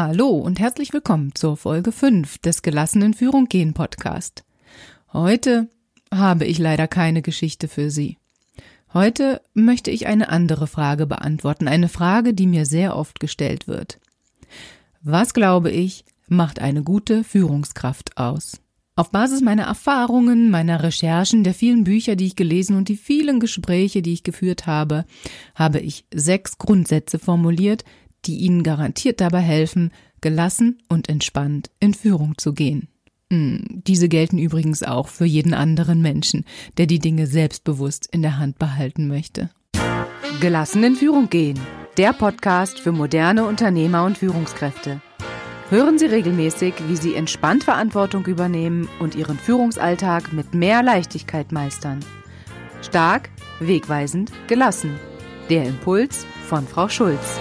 [0.00, 4.44] Hallo und herzlich willkommen zur Folge 5 des Gelassenen Führung gehen Podcast.
[5.12, 5.66] Heute
[6.14, 8.16] habe ich leider keine Geschichte für Sie.
[8.94, 13.98] Heute möchte ich eine andere Frage beantworten, eine Frage, die mir sehr oft gestellt wird.
[15.02, 18.60] Was glaube ich, macht eine gute Führungskraft aus?
[18.94, 23.40] Auf Basis meiner Erfahrungen, meiner Recherchen, der vielen Bücher, die ich gelesen und die vielen
[23.40, 25.06] Gespräche, die ich geführt habe,
[25.56, 27.84] habe ich sechs Grundsätze formuliert,
[28.24, 32.88] die Ihnen garantiert dabei helfen, gelassen und entspannt in Führung zu gehen.
[33.30, 36.44] Hm, diese gelten übrigens auch für jeden anderen Menschen,
[36.78, 39.50] der die Dinge selbstbewusst in der Hand behalten möchte.
[40.40, 41.58] Gelassen in Führung gehen.
[41.96, 45.00] Der Podcast für moderne Unternehmer und Führungskräfte.
[45.68, 52.00] Hören Sie regelmäßig, wie Sie entspannt Verantwortung übernehmen und Ihren Führungsalltag mit mehr Leichtigkeit meistern.
[52.80, 53.28] Stark,
[53.60, 54.94] wegweisend, gelassen.
[55.50, 57.38] Der Impuls von Frau Schulz.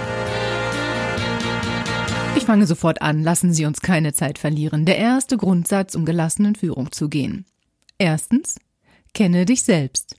[2.37, 4.85] Ich fange sofort an, lassen Sie uns keine Zeit verlieren.
[4.85, 7.45] Der erste Grundsatz, um gelassenen Führung zu gehen.
[7.97, 8.59] Erstens,
[9.15, 10.17] kenne dich selbst.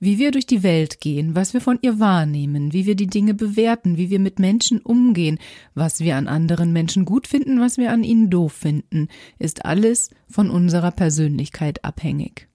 [0.00, 3.34] Wie wir durch die Welt gehen, was wir von ihr wahrnehmen, wie wir die Dinge
[3.34, 5.38] bewerten, wie wir mit Menschen umgehen,
[5.74, 9.06] was wir an anderen Menschen gut finden, was wir an ihnen doof finden,
[9.38, 12.48] ist alles von unserer Persönlichkeit abhängig.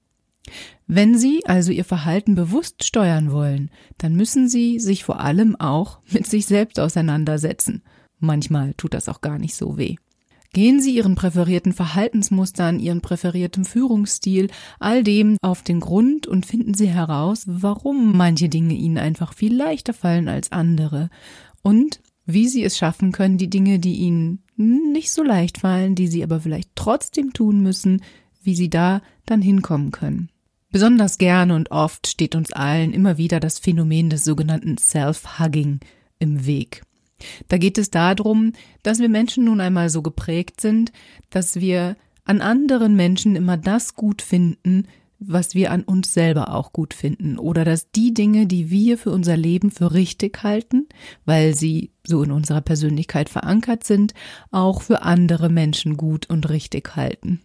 [0.87, 5.99] Wenn Sie also Ihr Verhalten bewusst steuern wollen, dann müssen Sie sich vor allem auch
[6.11, 7.81] mit sich selbst auseinandersetzen.
[8.21, 9.97] Manchmal tut das auch gar nicht so weh.
[10.53, 16.73] Gehen Sie Ihren präferierten Verhaltensmustern, Ihren präferierten Führungsstil, all dem auf den Grund und finden
[16.73, 21.09] Sie heraus, warum manche Dinge Ihnen einfach viel leichter fallen als andere
[21.61, 26.07] und wie Sie es schaffen können, die Dinge, die Ihnen nicht so leicht fallen, die
[26.07, 28.01] Sie aber vielleicht trotzdem tun müssen,
[28.43, 30.29] wie Sie da dann hinkommen können.
[30.69, 35.79] Besonders gern und oft steht uns allen immer wieder das Phänomen des sogenannten Self-Hugging
[36.19, 36.83] im Weg.
[37.47, 40.91] Da geht es darum, dass wir Menschen nun einmal so geprägt sind,
[41.29, 44.87] dass wir an anderen Menschen immer das gut finden,
[45.21, 49.11] was wir an uns selber auch gut finden oder dass die Dinge, die wir für
[49.11, 50.87] unser Leben für richtig halten,
[51.25, 54.15] weil sie so in unserer Persönlichkeit verankert sind,
[54.49, 57.39] auch für andere Menschen gut und richtig halten.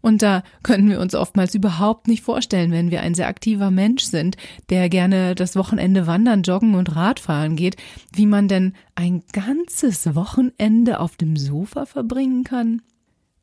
[0.00, 4.04] Und da können wir uns oftmals überhaupt nicht vorstellen, wenn wir ein sehr aktiver Mensch
[4.04, 4.36] sind,
[4.70, 7.76] der gerne das Wochenende wandern, joggen und Radfahren geht,
[8.12, 12.82] wie man denn ein ganzes Wochenende auf dem Sofa verbringen kann.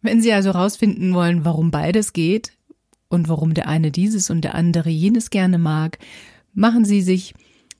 [0.01, 2.53] Wenn Sie also herausfinden wollen, warum beides geht
[3.09, 5.97] und warum der eine dieses und der andere jenes gerne mag,
[6.53, 7.33] machen Sie sich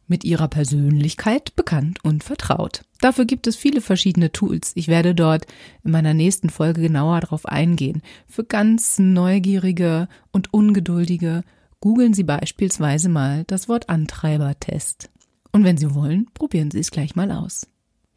[0.08, 2.82] mit ihrer Persönlichkeit bekannt und vertraut.
[3.02, 4.72] Dafür gibt es viele verschiedene Tools.
[4.76, 5.46] Ich werde dort
[5.84, 8.02] in meiner nächsten Folge genauer darauf eingehen.
[8.28, 11.44] Für ganz Neugierige und Ungeduldige
[11.80, 15.10] googeln Sie beispielsweise mal das Wort Antreibertest.
[15.52, 17.68] Und wenn Sie wollen, probieren Sie es gleich mal aus.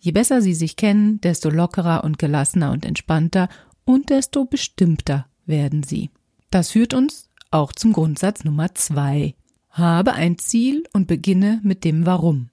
[0.00, 3.48] Je besser Sie sich kennen, desto lockerer und gelassener und entspannter
[3.84, 6.10] und desto bestimmter werden Sie.
[6.50, 9.34] Das führt uns auch zum Grundsatz Nummer zwei.
[9.78, 12.50] Habe ein Ziel und beginne mit dem Warum.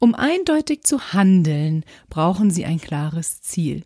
[0.00, 3.84] Um eindeutig zu handeln, brauchen Sie ein klares Ziel.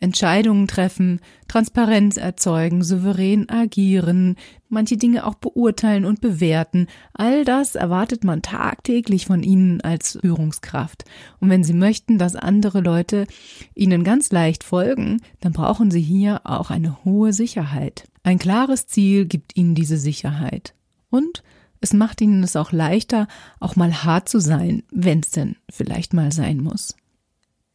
[0.00, 4.36] Entscheidungen treffen, Transparenz erzeugen, souverän agieren,
[4.68, 6.88] manche Dinge auch beurteilen und bewerten.
[7.14, 11.04] All das erwartet man tagtäglich von Ihnen als Führungskraft.
[11.38, 13.26] Und wenn Sie möchten, dass andere Leute
[13.74, 18.08] Ihnen ganz leicht folgen, dann brauchen Sie hier auch eine hohe Sicherheit.
[18.24, 20.74] Ein klares Ziel gibt Ihnen diese Sicherheit.
[21.08, 21.42] Und
[21.80, 23.26] es macht ihnen es auch leichter,
[23.58, 26.94] auch mal hart zu sein, wenn es denn vielleicht mal sein muss.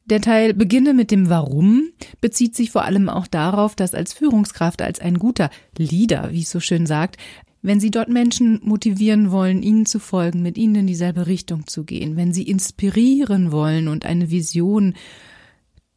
[0.06, 1.90] Der Teil Beginne mit dem Warum
[2.22, 6.52] bezieht sich vor allem auch darauf, dass als Führungskraft, als ein guter Leader, wie es
[6.52, 7.18] so schön sagt,
[7.64, 11.84] wenn Sie dort Menschen motivieren wollen, Ihnen zu folgen, mit Ihnen in dieselbe Richtung zu
[11.84, 14.94] gehen, wenn Sie inspirieren wollen und eine Vision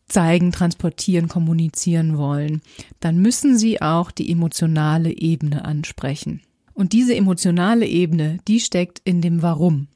[0.09, 2.63] zeigen, transportieren, kommunizieren wollen,
[3.01, 6.41] dann müssen Sie auch die emotionale Ebene ansprechen.
[6.79, 9.89] Und diese emotionale Ebene, die steckt in dem Warum.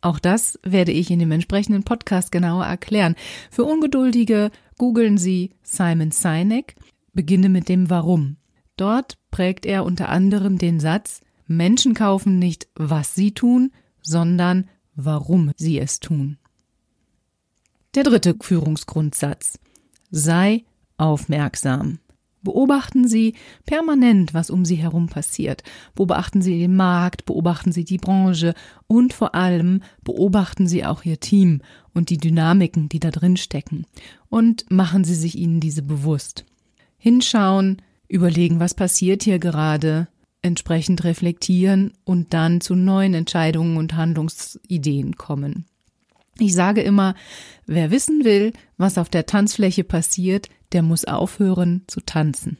[0.00, 3.16] Auch das werde ich in dem entsprechenden Podcast genauer erklären.
[3.50, 6.74] Für Ungeduldige googeln Sie Simon Sinek,
[7.12, 8.38] beginne mit dem Warum.
[8.78, 13.70] Dort prägt er unter anderem den Satz, Menschen kaufen nicht, was sie tun,
[14.00, 16.38] sondern warum sie es tun.
[17.94, 19.58] Der dritte Führungsgrundsatz.
[20.10, 20.64] Sei
[20.96, 21.98] aufmerksam.
[22.42, 23.34] Beobachten Sie
[23.66, 25.62] permanent, was um Sie herum passiert.
[25.94, 28.54] Beobachten Sie den Markt, beobachten Sie die Branche
[28.86, 31.60] und vor allem beobachten Sie auch Ihr Team
[31.94, 33.86] und die Dynamiken, die da drin stecken.
[34.28, 36.44] Und machen Sie sich ihnen diese bewusst.
[36.98, 40.08] Hinschauen, überlegen, was passiert hier gerade,
[40.42, 45.66] entsprechend reflektieren und dann zu neuen Entscheidungen und Handlungsideen kommen.
[46.38, 47.14] Ich sage immer,
[47.66, 52.58] wer wissen will, was auf der Tanzfläche passiert, der muss aufhören zu tanzen.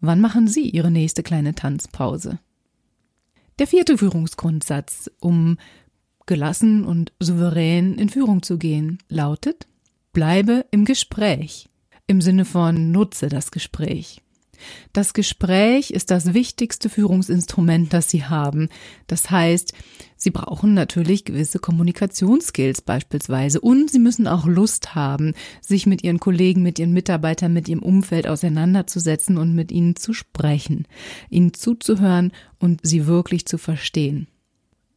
[0.00, 2.38] Wann machen Sie Ihre nächste kleine Tanzpause?
[3.58, 5.58] Der vierte Führungsgrundsatz, um
[6.24, 9.66] gelassen und souverän in Führung zu gehen, lautet,
[10.12, 11.68] bleibe im Gespräch.
[12.06, 14.22] Im Sinne von nutze das Gespräch.
[14.92, 18.68] Das Gespräch ist das wichtigste Führungsinstrument, das Sie haben.
[19.06, 19.74] Das heißt,
[20.22, 25.32] Sie brauchen natürlich gewisse Kommunikationsskills beispielsweise und Sie müssen auch Lust haben,
[25.62, 30.12] sich mit Ihren Kollegen, mit Ihren Mitarbeitern, mit Ihrem Umfeld auseinanderzusetzen und mit ihnen zu
[30.12, 30.86] sprechen,
[31.30, 34.26] ihnen zuzuhören und sie wirklich zu verstehen.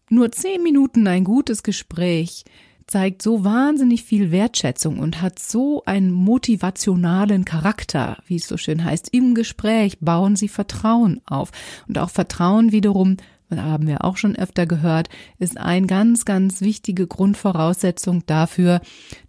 [0.09, 2.43] Nur zehn Minuten ein gutes Gespräch
[2.85, 8.83] zeigt so wahnsinnig viel Wertschätzung und hat so einen motivationalen Charakter, wie es so schön
[8.83, 9.09] heißt.
[9.13, 11.51] Im Gespräch bauen sie Vertrauen auf.
[11.87, 13.17] Und auch Vertrauen wiederum,
[13.61, 18.81] haben wir auch schon öfter gehört, ist eine ganz, ganz wichtige Grundvoraussetzung dafür,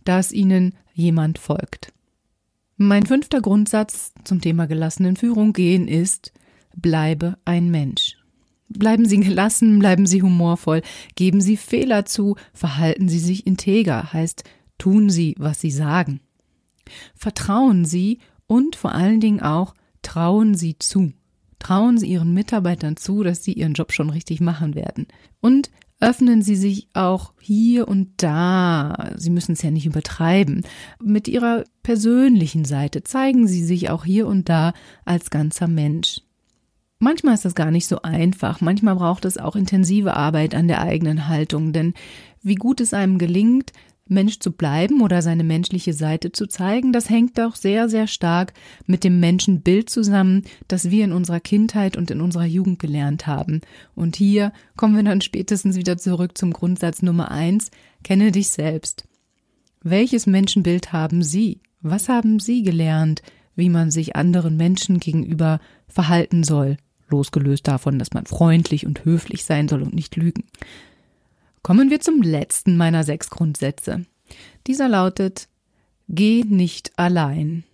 [0.05, 1.93] dass ihnen jemand folgt.
[2.77, 6.33] Mein fünfter Grundsatz zum Thema gelassenen Führung gehen ist,
[6.75, 8.17] bleibe ein Mensch.
[8.69, 10.83] Bleiben Sie gelassen, bleiben Sie humorvoll,
[11.15, 14.45] geben Sie Fehler zu, verhalten Sie sich integer, heißt
[14.79, 16.21] tun Sie, was Sie sagen.
[17.15, 21.13] Vertrauen Sie und vor allen Dingen auch trauen Sie zu.
[21.65, 25.07] Trauen Sie Ihren Mitarbeitern zu, dass sie ihren Job schon richtig machen werden.
[25.41, 30.67] Und öffnen Sie sich auch hier und da, Sie müssen es ja nicht übertreiben,
[31.03, 33.03] mit Ihrer persönlichen Seite.
[33.03, 34.75] Zeigen Sie sich auch hier und da
[35.07, 36.21] als ganzer Mensch.
[36.99, 38.61] Manchmal ist das gar nicht so einfach.
[38.61, 41.95] Manchmal braucht es auch intensive Arbeit an der eigenen Haltung, denn
[42.43, 43.73] wie gut es einem gelingt,
[44.07, 48.53] Mensch zu bleiben oder seine menschliche Seite zu zeigen, das hängt doch sehr, sehr stark
[48.87, 53.61] mit dem Menschenbild zusammen, das wir in unserer Kindheit und in unserer Jugend gelernt haben.
[53.95, 57.71] Und hier kommen wir dann spätestens wieder zurück zum Grundsatz Nummer eins,
[58.03, 59.05] kenne dich selbst.
[59.83, 61.61] Welches Menschenbild haben Sie?
[61.81, 63.23] Was haben Sie gelernt,
[63.57, 66.77] wie man sich anderen Menschen gegenüber verhalten soll?
[67.09, 70.45] losgelöst davon, dass man freundlich und höflich sein soll und nicht lügen.
[71.65, 74.05] Kommen wir zum letzten meiner sechs Grundsätze.
[74.67, 75.49] Dieser lautet,
[76.11, 77.65] geh nicht allein.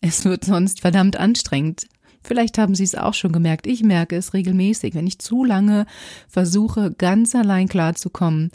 [0.00, 1.86] Es wird sonst verdammt anstrengend.
[2.22, 3.66] Vielleicht haben Sie es auch schon gemerkt.
[3.66, 4.94] Ich merke es regelmäßig.
[4.94, 5.84] Wenn ich zu lange
[6.28, 8.52] versuche, ganz allein klarzukommen,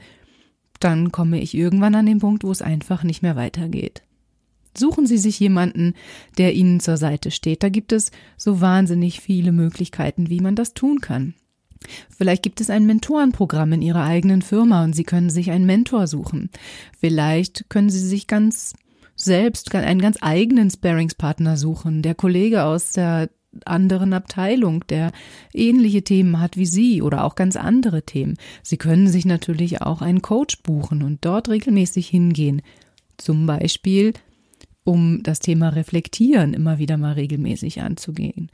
[0.79, 4.01] dann komme ich irgendwann an den Punkt, wo es einfach nicht mehr weitergeht.
[4.75, 5.93] Suchen Sie sich jemanden,
[6.39, 7.61] der Ihnen zur Seite steht.
[7.61, 11.35] Da gibt es so wahnsinnig viele Möglichkeiten, wie man das tun kann.
[12.15, 16.07] Vielleicht gibt es ein Mentorenprogramm in Ihrer eigenen Firma und Sie können sich einen Mentor
[16.07, 16.49] suchen.
[16.99, 18.73] Vielleicht können Sie sich ganz
[19.15, 23.29] selbst einen ganz eigenen Sparingspartner suchen, der Kollege aus der
[23.63, 25.11] anderen Abteilung, der
[25.53, 28.35] ähnliche Themen hat wie Sie oder auch ganz andere Themen.
[28.63, 32.61] Sie können sich natürlich auch einen Coach buchen und dort regelmäßig hingehen.
[33.17, 34.13] Zum Beispiel
[34.85, 38.51] um das Thema Reflektieren immer wieder mal regelmäßig anzugehen.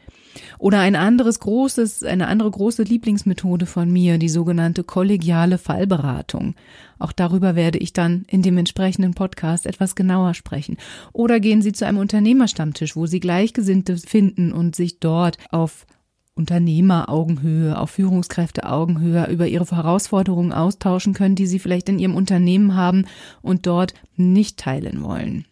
[0.57, 6.55] Oder ein anderes großes, eine andere große Lieblingsmethode von mir, die sogenannte kollegiale Fallberatung.
[6.99, 10.77] Auch darüber werde ich dann in dem entsprechenden Podcast etwas genauer sprechen.
[11.11, 15.85] Oder gehen Sie zu einem Unternehmerstammtisch, wo Sie Gleichgesinnte finden und sich dort auf
[16.33, 23.05] Unternehmeraugenhöhe, auf Führungskräfteaugenhöhe über ihre Herausforderungen austauschen können, die sie vielleicht in ihrem Unternehmen haben
[23.41, 25.45] und dort nicht teilen wollen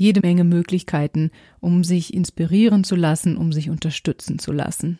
[0.00, 1.30] jede Menge Möglichkeiten,
[1.60, 4.98] um sich inspirieren zu lassen, um sich unterstützen zu lassen.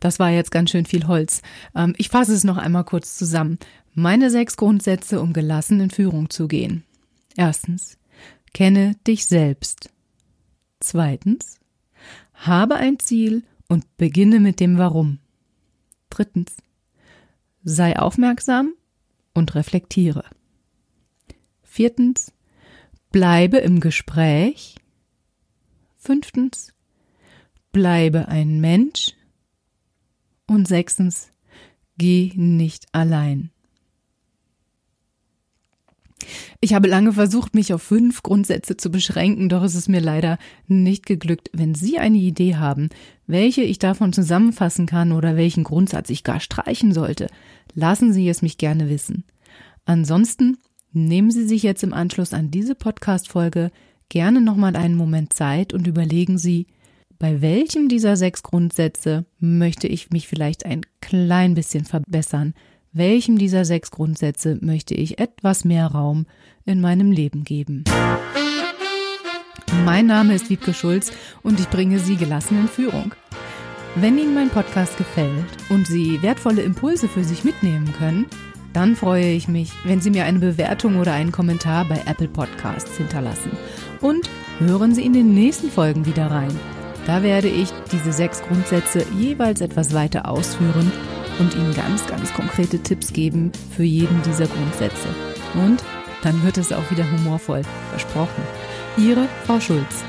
[0.00, 1.40] Das war jetzt ganz schön viel Holz.
[1.76, 3.60] Ähm, ich fasse es noch einmal kurz zusammen.
[3.94, 6.82] Meine sechs Grundsätze, um gelassen in Führung zu gehen.
[7.36, 7.96] Erstens,
[8.52, 9.90] kenne dich selbst.
[10.80, 11.60] Zweitens,
[12.34, 15.20] habe ein Ziel und beginne mit dem Warum.
[16.10, 16.56] Drittens,
[17.62, 18.72] sei aufmerksam
[19.32, 20.24] und reflektiere.
[21.62, 22.32] Viertens,
[23.10, 24.76] Bleibe im Gespräch.
[25.96, 26.72] Fünftens,
[27.72, 29.12] bleibe ein Mensch.
[30.46, 31.30] Und sechstens,
[31.98, 33.50] geh nicht allein.
[36.60, 40.38] Ich habe lange versucht, mich auf fünf Grundsätze zu beschränken, doch ist es mir leider
[40.68, 41.50] nicht geglückt.
[41.52, 42.90] Wenn Sie eine Idee haben,
[43.26, 47.28] welche ich davon zusammenfassen kann oder welchen Grundsatz ich gar streichen sollte,
[47.74, 49.24] lassen Sie es mich gerne wissen.
[49.84, 50.58] Ansonsten
[50.92, 53.70] Nehmen Sie sich jetzt im Anschluss an diese Podcast-Folge
[54.08, 56.66] gerne nochmal einen Moment Zeit und überlegen Sie,
[57.16, 62.54] bei welchem dieser sechs Grundsätze möchte ich mich vielleicht ein klein bisschen verbessern?
[62.92, 66.26] Welchem dieser sechs Grundsätze möchte ich etwas mehr Raum
[66.64, 67.84] in meinem Leben geben?
[69.84, 71.12] Mein Name ist Wiebke Schulz
[71.44, 73.14] und ich bringe Sie gelassen in Führung.
[73.94, 78.26] Wenn Ihnen mein Podcast gefällt und Sie wertvolle Impulse für sich mitnehmen können,
[78.72, 82.96] dann freue ich mich, wenn Sie mir eine Bewertung oder einen Kommentar bei Apple Podcasts
[82.96, 83.50] hinterlassen.
[84.00, 86.58] Und hören Sie in den nächsten Folgen wieder rein.
[87.06, 90.92] Da werde ich diese sechs Grundsätze jeweils etwas weiter ausführen
[91.38, 95.08] und Ihnen ganz, ganz konkrete Tipps geben für jeden dieser Grundsätze.
[95.54, 95.82] Und
[96.22, 98.42] dann wird es auch wieder humorvoll, versprochen.
[98.96, 100.04] Ihre Frau Schulz.